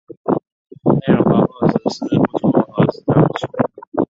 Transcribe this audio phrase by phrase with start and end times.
[0.83, 4.07] 内容包括十四部注和十三部疏。